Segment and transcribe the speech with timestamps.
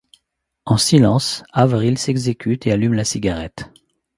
[0.65, 3.69] En silence, Averill s'exécute et allume la cigarette.